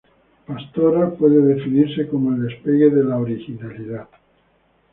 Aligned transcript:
Pastora 0.47 1.11
puede 1.11 1.39
definirse 1.43 2.07
como 2.07 2.31
el 2.33 2.47
despegue 2.47 2.89
de 2.89 3.03
la 3.03 3.19
originalidad. 3.19 4.09